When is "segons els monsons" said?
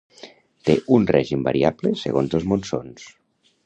2.07-3.11